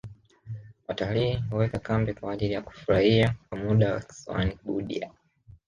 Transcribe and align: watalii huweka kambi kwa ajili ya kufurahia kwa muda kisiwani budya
watalii 0.87 1.39
huweka 1.49 1.79
kambi 1.79 2.13
kwa 2.13 2.33
ajili 2.33 2.53
ya 2.53 2.61
kufurahia 2.61 3.35
kwa 3.49 3.57
muda 3.57 3.99
kisiwani 3.99 4.57
budya 4.63 5.11